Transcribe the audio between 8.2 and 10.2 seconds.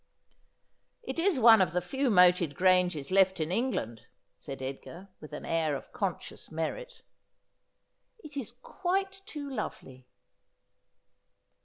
164 Aspliodel.' It is quite too lovely.'